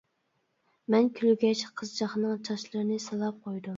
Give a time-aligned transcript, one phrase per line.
[0.93, 3.69] مەن كۈلگەچ، قىزچاقنىڭ چاچلىرىنى سىلاپ قويدۇم.